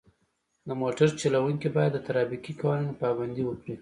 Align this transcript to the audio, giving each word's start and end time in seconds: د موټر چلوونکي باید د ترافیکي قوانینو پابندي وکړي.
د 0.67 0.69
موټر 0.81 1.07
چلوونکي 1.21 1.67
باید 1.75 1.91
د 1.93 1.99
ترافیکي 2.07 2.53
قوانینو 2.61 2.99
پابندي 3.01 3.43
وکړي. 3.45 3.69